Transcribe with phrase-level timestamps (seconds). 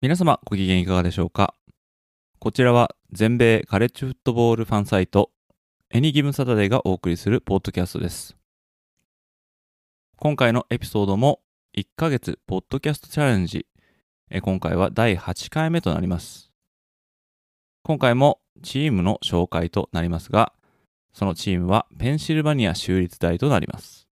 [0.00, 1.54] 皆様ご機嫌いかがでしょうか？
[2.38, 5.32] こちらは全米カレッジフットボールファンサイト
[5.90, 8.36] エニギブンサタデーがお送りするポッドキャストです。
[10.16, 11.40] 今回のエピソードも
[11.76, 13.66] 1ヶ月ポッドキャストチャレンジ。
[14.40, 16.52] 今回は第8回目となります。
[17.82, 20.52] 今回もチームの紹介となりますが
[21.12, 24.06] そのチームはペンシルバニア州立大となります。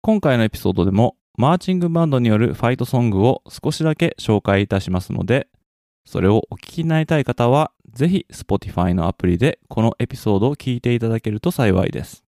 [0.00, 5.46] 今回のエピソードでもマーチングバンドによるファイトソングを少しだけ紹介いたしますので、
[6.04, 12.24] それをお聞きになりたい方は、ぜひ Spotify のアプリでこのエピソードを聞いていただけると幸いです。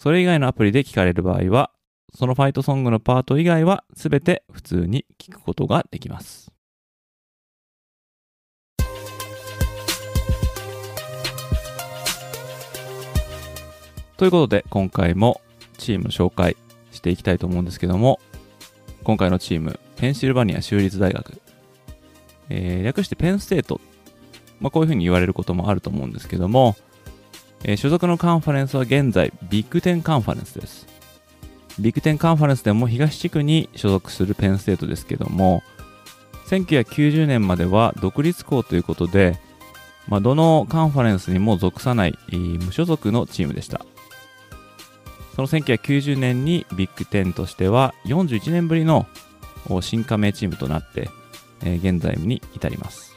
[0.00, 1.70] それ以外のアプリで聞かれる場合は、
[2.12, 6.50] そのファイトソングのパート以外は全て普通に聞くことができます。
[14.16, 15.40] ということで、今回も
[15.76, 16.56] チーム紹介
[16.98, 18.20] していきたいと思うんですけども、
[19.04, 21.40] 今回のチーム、ペンシルバニア州立大学、
[22.50, 23.80] えー、略してペンステート、
[24.60, 26.76] まあ、こういうふうに言われることもあると思うんですけども、
[27.64, 30.86] えー、所属のカンファレンスは現在、ビッグテンカンファレンスです。
[31.78, 35.62] ビッグテンカンファレンスでも東地区に所属するペンステートですけども、
[36.48, 39.38] 1990年までは独立校ということで、
[40.08, 43.84] まあ、どのカンファレンスにも属さない無所属のチームでした。
[45.38, 49.06] その1990年にビッグ10としては41年ぶりの
[49.80, 51.10] 新加盟チームとなって、
[51.62, 53.14] え、現在に至ります。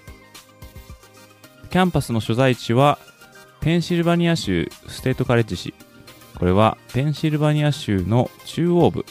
[1.71, 2.99] キャンパスの所在地は
[3.59, 5.73] ペンシルバニア州ステートカレッジ市。
[6.37, 9.03] これはペンシルバニア州の中央部。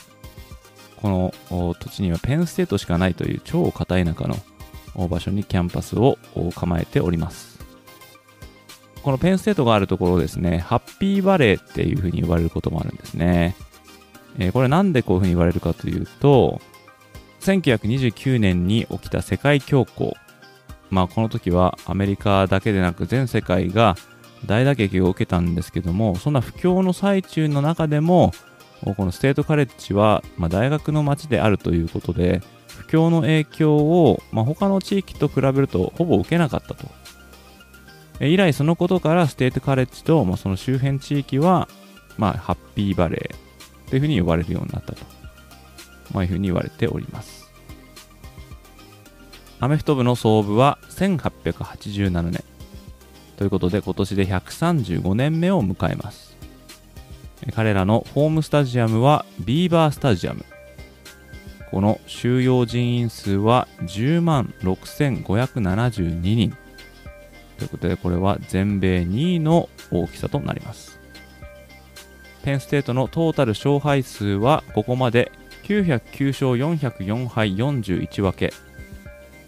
[1.02, 4.28] この土地にはペンステートしかないという超片田舎
[4.94, 6.16] の場所にキャンパスを
[6.54, 7.49] 構えております。
[9.02, 13.56] このペンステートがあるところですね、ハッピーバレーっていうふうに言われることもあるんですね。
[14.38, 16.60] えー、これなんでこういうふうに言われるかというと、
[17.40, 20.14] 1929年に起きた世界恐慌。
[20.90, 23.96] まあこの時はアメリカだけでなく全世界が
[24.46, 28.32] 大打撃を受けたんですけども、そんな不況の最中の中でも、
[28.96, 36.86] このステートカレッジは、まあ、大学の街であるということで、不況の影響を、まあ、他の地域と比べるとほぼ受けなかったと
[38.20, 41.68] 以来そのことからステートカレッジと、まあ、その周辺地域は、
[42.18, 45.02] まあ、ハッピーバレーというふうに呼ばれるようになったと、
[46.12, 47.50] まあ、いうふうに言われております。
[49.58, 52.44] アメフト部の創部は1887年
[53.36, 56.36] ということで今年で135年目を迎えます。
[57.54, 60.44] 彼らのホームスタジアムはビーバースタジアム。
[61.70, 66.56] この収容人員数は10万6572人。
[67.60, 70.98] ということで、これは全米2位の大きさとなります。
[72.42, 75.30] ペンステートのトータル勝敗数はここまで
[75.64, 78.54] 909勝404敗41分け。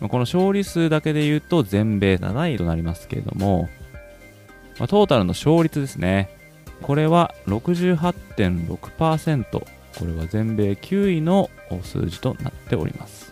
[0.01, 3.71] この勝利数だけで言うと全米7位となりますけれども、
[4.79, 6.29] ま、トータルの勝率ですね。
[6.83, 9.45] これは68.6%。
[9.53, 9.67] こ
[10.05, 11.49] れは全米9位の
[11.83, 13.32] 数字となっております。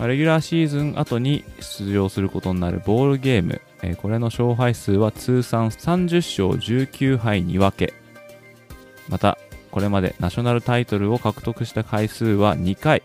[0.00, 7.92] まあ、レギュラーシーズン後に出場することになるボールゲーム、えー、これの勝敗数は通算30勝19敗2分け。
[9.10, 9.36] また、
[9.70, 13.02] これまでナショナルタイトルを獲得した回数は2回。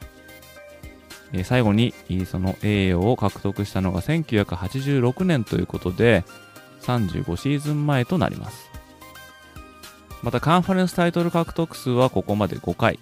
[1.34, 1.94] えー、最後に
[2.26, 6.24] その栄誉を獲得したのが1986年ということで、
[6.84, 8.70] 35シーズン前となります。
[10.24, 13.00] またカンファレンスタイトル獲得数はここまで5回。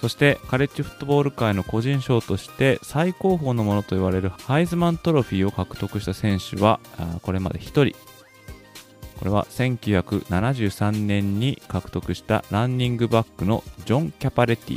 [0.00, 6.78] そしてカレッジフットボール界の個人賞として最高峰のものと言われるハイズマントロフィーを獲得した選手は
[7.22, 7.98] これまで1人。
[9.18, 14.74] これは1973年に獲得したランニングバックのジョン・キャパレテ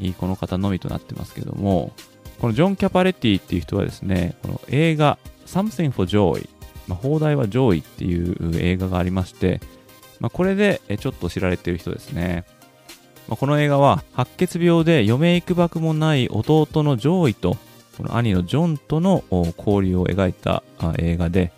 [0.00, 0.14] ィ。
[0.14, 1.92] この方のみとなってますけども。
[2.40, 6.48] このジョン・キャパレティっていう人はですねこの映画 Something for Joy、
[6.86, 9.60] まあ、放題は Joy っていう映画がありまして、
[10.20, 12.44] まあ、これでちょっと知られてる人ですね。
[13.28, 17.56] まあ、この映画は白血病で余命いくばくもない弟のジョーイと
[17.96, 20.62] この兄のジョンとの交流を描いた
[20.98, 21.52] 映画で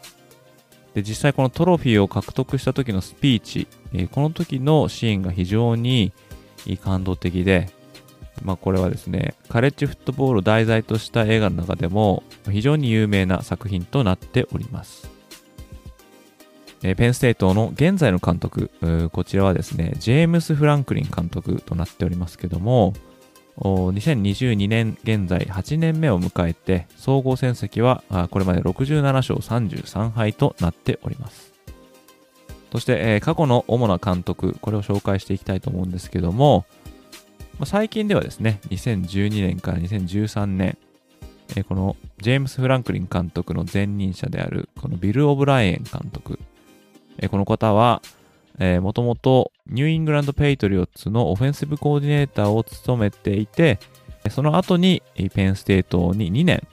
[0.94, 6.12] で、実際このトロフィーを獲得した時のスピーチ、えー、この時のシーンが非常に
[6.82, 7.70] 感動的で、
[8.42, 15.08] まあこれはですね、カレッジフットボールを題材とした映画の中でも非常に有名な作品となっております。
[16.82, 18.70] えー、ペンステートの現在の監督、
[19.12, 22.94] こちらはですね、ジェームス・フランクリン監督となっておりますけども、
[23.56, 31.52] 2022年現在8年目を迎えて、総合戦績はこれまで67勝33敗となっております。
[32.72, 36.64] そして、えー、過去の主な監督、これを紹介していきたいと思うんですけども、
[37.58, 40.78] まあ、最近ではですね、2012年から2013年、
[41.56, 46.38] えー、このジェームス・フランクリン監督の前任者である、このビル・オブライエン監督、
[47.20, 48.02] え、この方は、
[48.58, 53.78] え、もともとニューイングランド・ペイトリオッツのオフェンシブコーディネーターを務めていて、
[54.30, 55.02] その後に
[55.34, 56.66] ペンステートに2年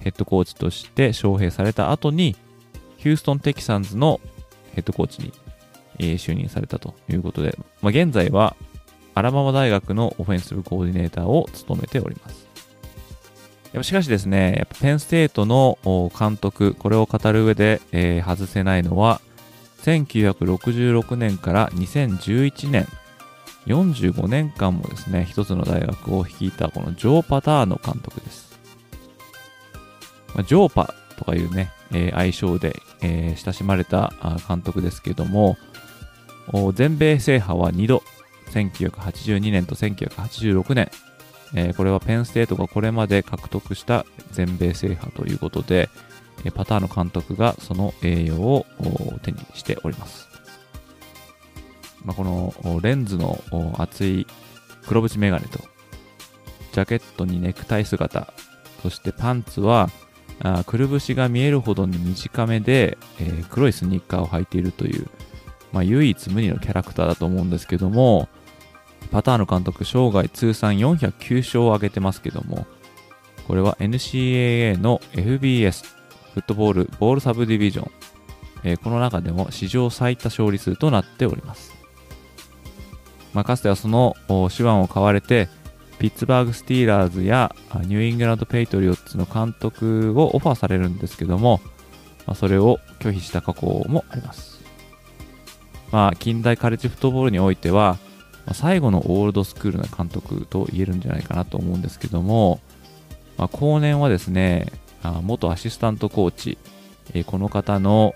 [0.00, 2.36] ヘッドコーチとして招聘された後に、
[2.98, 4.20] ヒューストン・テキサンズの
[4.74, 5.32] ヘッドコーチに、
[6.18, 8.54] 就任されたということで、まあ、現在は
[9.14, 12.46] アラバマ大学のオフェンシブコーディネーターを務めております。
[13.82, 15.78] しかしですね、やっぱペンステートの
[16.18, 19.20] 監督、これを語る上で、え、外せないのは、
[19.86, 22.88] 1966年から2011年、
[23.66, 28.58] 45年間もですね、一つの大学を率いたこのジョー・パターノ監督です。
[30.34, 34.12] まあ、ジョーパとかいうね、えー、愛称で、えー、親しまれた
[34.48, 35.56] 監督ですけども、
[36.74, 38.02] 全米制覇は2度、
[38.50, 40.90] 1982年と1986年、
[41.54, 45.88] えー、これはペンステートがこれまで獲得した全米制覇ということで、
[46.54, 48.66] パターの監督がその栄誉を
[49.22, 50.28] 手にしております。
[52.04, 53.42] まあ、このレンズの
[53.78, 54.26] 厚い
[54.86, 55.58] 黒縁メガネと、
[56.72, 58.32] ジャケットにネクタイ姿、
[58.82, 59.90] そしてパンツは
[60.40, 65.08] あくるぶしが見えるほどに短めで、えー、黒いスニッカーを履いているという、
[65.72, 68.28] まあ、唯一無二のキャラクターだと思うんですけども、
[69.10, 72.66] パターノ監督生涯通算409勝を挙げてますけども、
[73.46, 75.95] これは NCAA の FBS、
[76.36, 77.90] フットボール、ボールサブディビジョン、
[78.62, 81.72] えー、この中でも史上最多勝利数となっております。
[83.32, 85.48] まあ、かつてはその手腕を買われて、
[85.98, 91.62] ピッツバーグ・スティーラーズやニューイングランド・ペイトリオッツの監督をオファーされるんですけども、
[92.26, 94.62] まあ、それを拒否した過去もあります。
[95.90, 97.96] まあ、近代カレッジフットボールにおいては、
[98.52, 102.60] 最後のオールドスクールな監督と言えるんじゃないかなと思うんですけども、
[103.38, 104.70] まあ、後年はですね、
[105.08, 106.58] あ元アシスタントコーチ、
[107.14, 108.14] え、この方の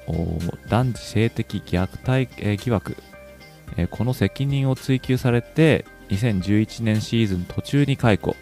[0.68, 2.96] 男児性的虐待、え、疑惑、
[3.76, 8.34] え、この責任を追及されて、2011年シーズン途中に解雇。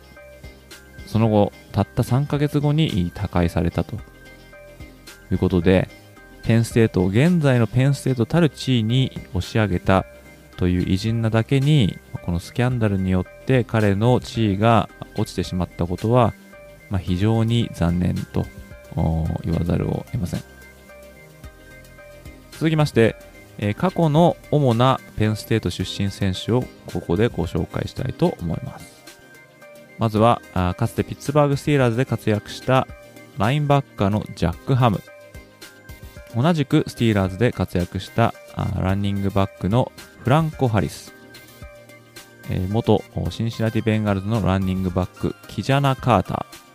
[1.06, 3.96] その後、たった3ヶ月後に他界されたと。
[5.30, 5.88] いうことで、
[6.42, 10.06] ペンステートを現在のペンステートたる地位に押し上げた。
[10.58, 16.34] という偉人なだけに、このスキャンダルによって彼の地位が落ちてしまったことは、
[16.90, 18.46] まあ、非常に残念と
[19.44, 20.42] 言わざるを得ません。
[22.52, 23.16] 続きまして、
[23.58, 28.98] えー、過去の主なペンステート出身選手をここでご紹介したいと思います。
[29.98, 32.86] まずは、あかつてピッツバーグ・スティーラーズで活躍した
[33.36, 35.02] ラインバッカーのジャック・ハム。
[36.36, 38.34] 同じくスティーラーズで活躍した
[38.76, 39.90] ランニングバックの
[40.22, 41.12] フランコ・ハリス。
[42.50, 46.67] えー、元シンシナティ・ベンガルズのランニングバック、キジャナ・カーター。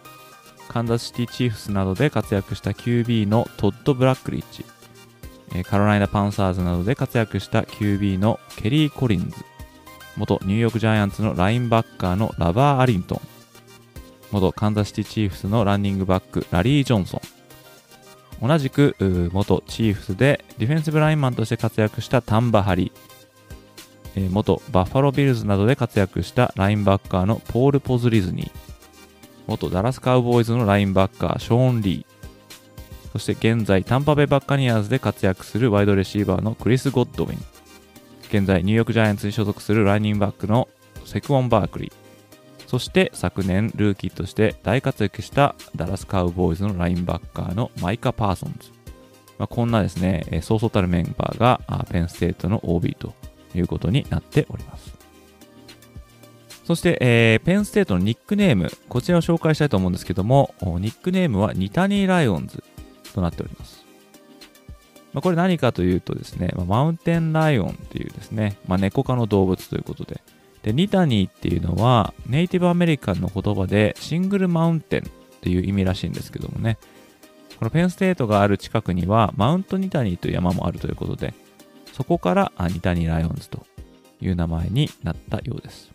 [0.70, 4.66] カンザスシティ・チーフスなどで活躍した QB のトッド・ブラックレッジ。
[5.66, 9.36] カロライナ・パンサーズなどで活躍した QB のケリー・コリンズ、
[10.18, 13.22] 元ニューヨークジャイアンツのラインバッカーのラバー・アリントン、
[14.32, 17.22] 元カンザスシティ・チーフスのランニングバックラリー・ジョンソ
[18.42, 18.96] ン、同じく
[19.32, 28.52] 元チーフスでディフェンシブラインマンとして活躍したタンバ・ハリー、元バッファロー・ビルズなどで活躍したラインバッカーのポール・ポズリズニー、
[29.48, 37.38] 元ダラス・カウボーイズのラインバッカーショーン・リー、そして現在タンパベイバッカニアーズで活躍するワイドレシーバーのクリス・ゴッドウィン。
[38.30, 40.68] 現在ニューヨークジャイアンツに所属するランニングバックの
[41.06, 41.94] セクオン・バークリー。
[42.68, 48.72] そして昨年ルーキーとして大活躍したダラス・カウボーイズのラインバッカーのマイカ・パーソンズ。
[49.38, 53.14] まあ、こんなですね、そうそうたるメンバーがペンステートの OB と
[53.54, 55.03] いうことになっております。
[56.64, 62.64] そして、えー、ペンステートのニックネーム、こちらを紹介したいと思うんですけども、ニックネームはニタニー・ライオンズ
[63.14, 63.84] となっております。
[65.14, 70.22] まあ、これ何かというとですね、まあ、マウンテンライオンっていうですね、まあ、猫科の動物ということで、
[70.64, 76.78] で、ニタニーっていうのはネイティブアメリカンの言葉でシングルマウンテンっていう意味らしいんですけどもね、
[77.52, 81.34] ここのペンステートがある近くにはマウントニタニーという山もあるということで、
[81.94, 83.66] そこからニタニーライオンズと
[84.20, 85.93] いう名前になったようです。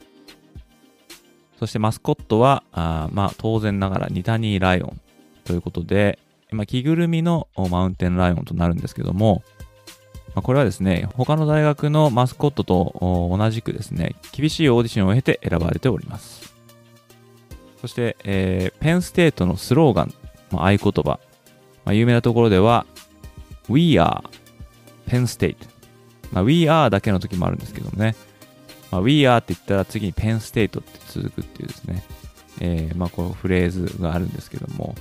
[1.59, 5.01] そしてマスコットは、あまあ当然ながらニタニーライオン
[5.45, 6.19] ということで、
[6.51, 9.43] まあ、着ぐるみのマウンテンライオンとなるんですけども、
[10.35, 16.55] まあ、これはですね、他の大学のマスコットと同じくですね、厳しいオーディションを経て選ばれております。
[17.81, 20.15] そして、えー、ペンステートのスローガン、
[20.51, 21.21] まあ、合言葉、
[21.85, 22.87] まあ、有名なところでは、
[23.69, 24.23] We are
[25.09, 25.57] Penn State。
[26.33, 28.15] まあ、We are だけの時もあるんですけどもね。
[28.91, 32.03] まあ、We are って言ったら次に Penn State って続くっていうですね。
[32.61, 34.95] えー、まあ、このフレーズがあるんですけども、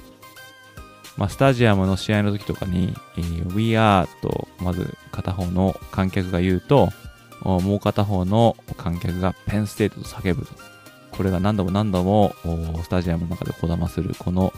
[1.18, 6.90] まあ、スタジアムの試合の時とかに、えー、We are とまず片方の観客が言うと、
[7.44, 10.54] もう片方の観客がペンステートと叫ぶと。
[11.12, 12.36] これが何度も何度も
[12.84, 14.54] スタジアムの中でこだまするこの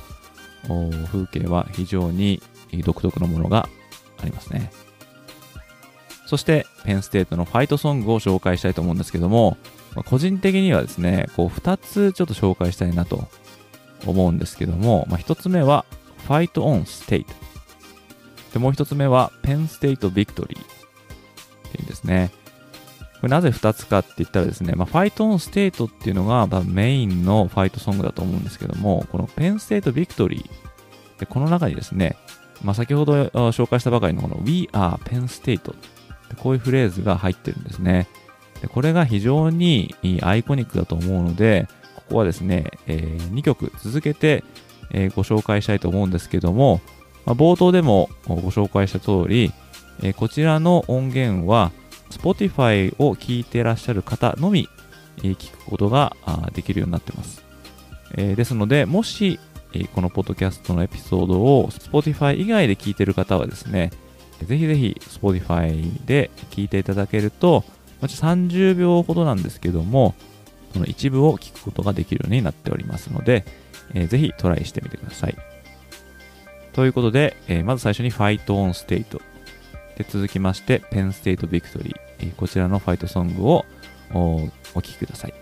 [1.08, 2.42] 風景は非常に
[2.84, 3.70] 独特のものが
[4.22, 4.72] ありますね。
[6.30, 9.58] そしてペンステートのファイトソングを紹介したいと思うんですけども、
[9.96, 13.28] ま個人的にはですね、こう2つちょっと紹介したいなと
[14.06, 15.86] 思うんですけども、まあ、1つ目は
[16.28, 17.26] Fight on State。
[18.54, 20.48] で、もう一つ目は Penn State Victory っ
[21.72, 22.30] ていうんですね。
[23.22, 30.48] これなぜ2つかって言ったらですね、まあ、Fight on State っていうのがメインのファイトソングだと思うんですけども、この Penn State Victory
[31.18, 32.18] でこの中にですね、
[32.64, 35.74] まあ、先ほど紹介したばかりのこの We are Penn State
[36.36, 38.08] こういうフレーズが入ってるんですね。
[38.62, 44.44] でこれが非常にアイコニックだと思うので、ここはですね、えー、2曲続けて
[44.92, 46.82] え、ご紹介したいと思うんですけども、
[47.26, 49.52] まあ、冒頭でもご紹介した通り、
[50.02, 51.72] え、こちらの音源は
[52.10, 54.68] Spotify を聴いていらっしゃる方のみ、
[55.24, 56.16] え、聞くことが
[56.54, 57.44] できるようになってます。
[58.16, 59.40] え、ですので、もし、
[59.74, 63.92] え、このポッドキャストのエピソードを Spotify 以外で聞いてる方はですね、
[64.46, 67.64] ぜひぜひ Spotify で聞いていただけると、
[68.02, 70.16] 30秒ほどなんですけども、
[70.74, 73.46] その一部を聞くことができるようになっておりますので、
[73.94, 75.36] えー、ぜひトライしてみてください。
[76.74, 79.20] ということで、えー、まず最初に Fight on State
[79.98, 83.66] で続きまして Penn State Victory、えー、こちらのファイトソングを
[84.14, 85.34] お聴きください。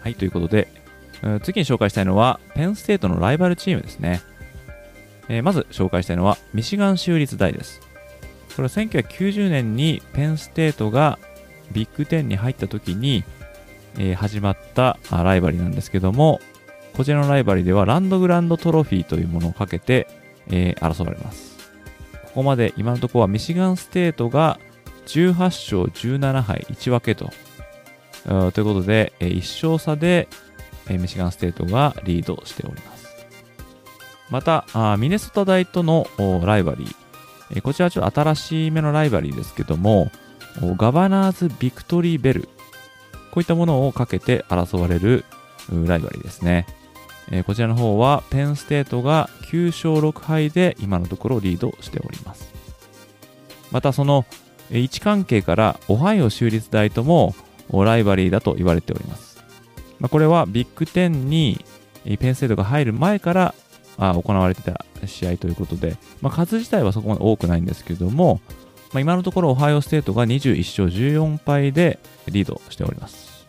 [0.00, 0.81] はい、ということで、
[1.42, 4.22] 次に紹介したいのは、ペンステートのライバルチームですね。
[5.28, 7.80] えー、まず紹介したいのは、ミシガン州立大です。
[8.56, 11.18] これは1990年にペンステートが
[11.72, 13.24] ビッグ10に入った時に、
[13.98, 16.40] えー、始まったライバリなんですけども、
[16.94, 20.06] こちらのライバリではランドグランドトロフィーというものをかけて、
[20.48, 21.56] えー、争われます。
[22.24, 24.58] ここまで今のところはミシガンステートが
[25.06, 27.30] 18勝17敗1分けと。
[28.24, 30.28] ということで、えー、1勝差で、
[30.98, 33.08] ミシガンステートがリードしております。
[34.30, 34.64] また、
[34.98, 36.06] ミネソタ大との
[36.44, 40.10] ライバリー、こちらはちょっと新しい目のライバリーですけども、
[40.60, 42.48] ガバナーズ・ビクトリー・ベル。
[43.30, 45.24] こういったものをかけて争われる
[45.70, 46.66] ライバリーですね。
[47.46, 52.52] こちらの方はペンステートが9勝6敗で今のところリードしております。
[53.70, 54.26] またその
[54.70, 57.34] 位置関係からオハイオ州立大とも
[57.70, 59.31] ライバリーだと言われております。
[60.02, 61.64] まあ、これはビッグ10に
[62.18, 63.54] ペンステートが入る前から
[63.96, 68.40] 行われてた試合ということで、まあ、数自体はそこまで多くないんですけども、
[68.92, 73.46] まあ、今のところオハイオステートが21勝14敗でリードしております。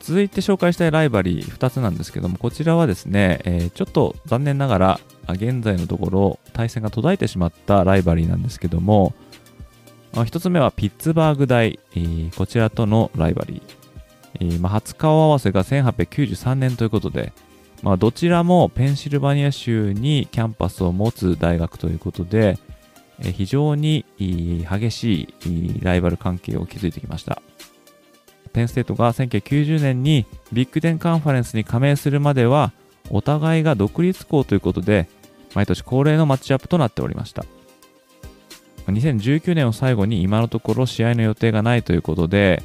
[0.00, 9.14] 続いて紹介したいライバリー2つなんですけども、こちらはですね、えー、ちょっと残念ながら現在のところ対戦が途絶えてしまったライバリーなんですけども、
[10.12, 13.79] 1つ目はピッツバーグ大、えー、こちらとのライバリー。
[14.34, 17.32] えーまあ、初顔合わせが1893年ということで、
[17.82, 22.58] まあ、どちらもペンシルバニア州にキャンパスを持つ大学ということで、
[23.20, 27.42] 非常に激しいライバル関係を築いてきました。
[28.52, 32.72] ペンステートが1990年にビッグテンカンファレンスに加盟するまでは
[33.10, 35.08] お互いが独立校ということで
[35.54, 37.44] 毎年恒例のマッチアップとなっておりました
[38.86, 42.62] 2019年を最後に今のところ試合の予定がないということで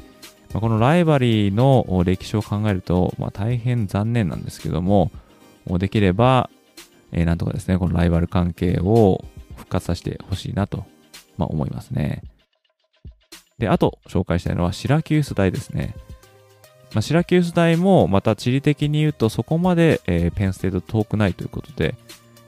[0.56, 5.10] まこのライバリーの歴史を考えると、まあ、大変残念なんですけども
[5.66, 6.48] できれば、
[7.12, 9.24] えー、なんとかですねこのライバル関係を
[9.56, 10.84] 復活させてほしいなと、
[11.36, 12.22] まあ、思いますね。
[13.58, 15.94] で、あと紹介したいのはシラキュース大ですね。
[16.92, 21.94] まあ、シラキュース大もまた地理的に言うとそこまで、えー、ペンステート遠くないということで、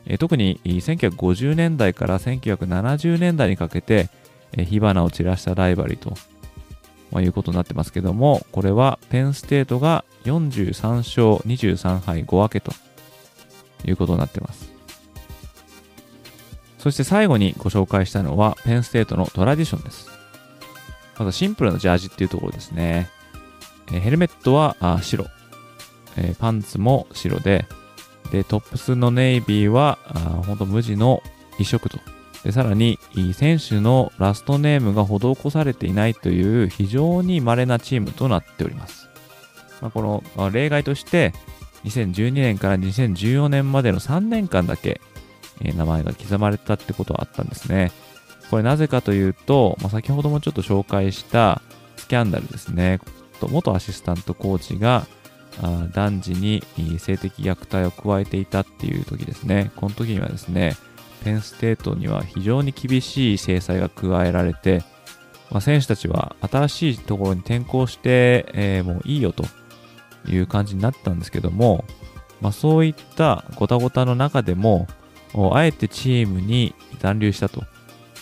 [0.06, 4.08] えー、特に1950年代から1970年代にかけて、
[4.52, 6.14] えー、火花を散らしたライバリーと
[7.10, 12.72] まあ、いうことになってますけども、これはペンステートが43勝23敗5分けと
[13.84, 14.72] いうことになってます。
[16.78, 20.08] そして最後にご紹介したのはペンステートのトラディションです。
[21.18, 23.08] まずシンプルなジャージっていうところですね。
[23.92, 25.26] えヘルメットはあ白、
[26.16, 27.66] え、パンツも白で、
[28.30, 31.22] で、トップスのネイビーは、あ本当無地の
[31.58, 31.98] 一色と。
[32.48, 32.98] で、さらに、
[33.34, 39.10] 選手のラストネームが施されていないという非常に稀なチームとなっております。
[39.82, 41.34] まあ、この、例外として、
[41.84, 45.02] 2012年から2014年までの3年間だけ、
[45.60, 47.92] 名前が刻まれたってことはあったんですね。
[48.48, 51.60] これなぜかというと、まあ、先ほどもちょっと紹介した
[51.98, 52.98] スキャンダルですね。
[53.42, 55.06] 元アシスタントコーチが
[55.92, 56.62] 男児に
[56.98, 59.70] 性的虐待を加えていたっていう時ですね。
[59.76, 60.78] この時にはですね、
[61.24, 64.82] ペンステートには非常に厳しい制裁が加えられて、
[65.50, 69.44] まあ、選手たちは新しいところに転校して、えー、もういいよと
[70.26, 71.84] いう感じになったんですけども、
[72.40, 74.86] まあ、そういったごたごたの中でも、
[75.52, 77.64] あえてチームに残留したと。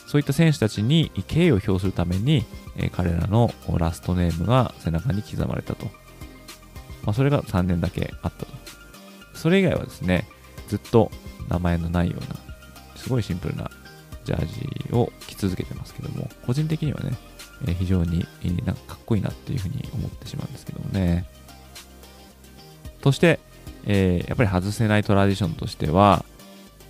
[0.07, 2.45] そういった選手たちに敬意を表するために、
[2.77, 5.87] え、彼らのラストネームが背中に刻まれたと。
[7.05, 8.53] まあ、それが3年だけあったと。
[9.35, 10.29] それ以外はですね、
[10.69, 11.11] ずっと
[11.49, 12.37] 名前のないような、
[13.07, 13.71] すごいシンプルな
[14.25, 14.47] ジャー
[14.89, 17.13] ジを着続けてますけども、個人的にはね、
[17.69, 18.27] え、非常に
[18.65, 21.25] なんかかっこいいなっていうふうに思ってしまうんですけどもね。
[23.05, 23.39] そして、
[23.85, 26.25] えー、やっぱり外せないトラディションとしては、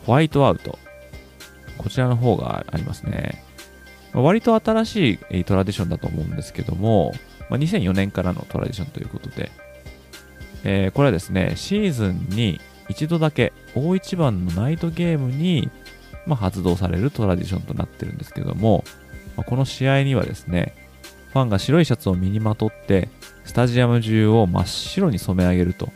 [0.06, 0.78] ホワイトアウト。
[1.76, 3.44] こちらの方がありますね。
[4.14, 7.12] 割と新しいトラディションだと思うんですけども、
[7.50, 9.50] まあ、2004年からのトラディションということで、
[10.64, 12.58] えー、これはですね、シーズンに
[12.88, 15.70] 一度だけ大一番のナイトゲームに、
[16.26, 18.84] まあ、発動されるトラディションとなってるんですけども、
[19.36, 20.74] まあ、この試合にはですね、
[21.32, 23.08] ファンが白いシャツを身にまとって、
[23.44, 25.90] スタジアム中を真っ白に染め上げると、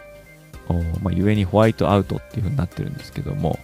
[1.03, 3.59] まあ、故にホワイトアウトっていう風になってるんですけども、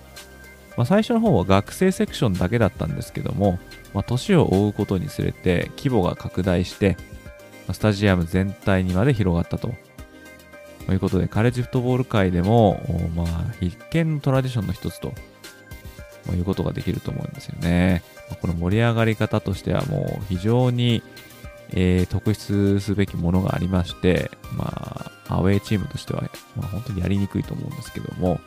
[0.77, 3.59] まあ、最初の方は学生セクションだけだったんですけども、
[3.95, 6.97] まあ、年を追うことにつれて規模が拡大して、
[7.73, 9.75] スタジアム全体にまで広がったと。
[10.87, 12.81] ということで、カレッジフットボール界でも、
[13.17, 13.27] まあ、
[13.61, 15.13] 必見のトラディションの一つと、
[16.35, 18.03] いうことができると思うんですよね。
[18.41, 21.03] この盛り上がり方としてはもう非常に、
[21.71, 26.23] えー、特筆すべきものがありまして、まあ、アウェイチームとしては、
[26.57, 28.41] まあ、本当にやりにくいと思うんですけども、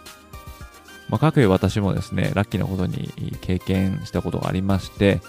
[1.10, 3.12] まあ、各有私もですね、ラッキーなことに
[3.42, 5.22] 経験したことがありまして、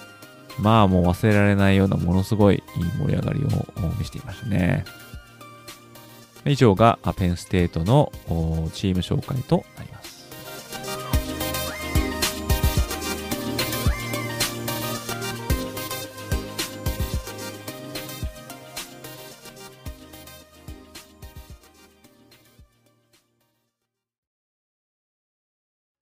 [0.58, 2.62] まあもう忘れられないようなものすごいいい
[2.98, 3.46] 盛り上がりを
[3.98, 4.84] 見せていましたね。
[6.44, 8.12] 以上がペンステートの
[8.72, 9.99] チーム紹介となります。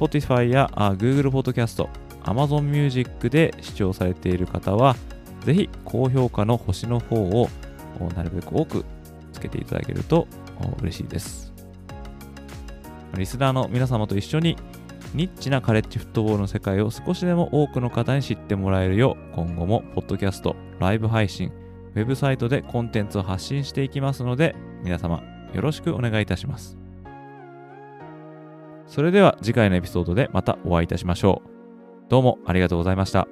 [0.00, 1.86] Spotify や Google Podcast、
[2.22, 4.96] Amazon Music で視聴されている方は、
[5.44, 7.48] ぜひ高評価の星の方を
[8.16, 8.84] なるべく多く
[9.32, 10.26] つけていただけると
[10.80, 11.52] 嬉しいです。
[13.16, 14.56] リスナーの皆様と一緒に
[15.14, 21.52] ニッチなカレッジフットボールの世界を少しでも多くの方に知ってもらえるよう、今後もポッドキャスト、ライブ配信、
[21.94, 26.79] ウェブサイトでコンテンツを発信していきますので、皆様よろしくお願いいたします。
[28.90, 32.10] それでは次回のエピソードでまたお会いいたしましょう。
[32.10, 33.28] どうもありがとうございました。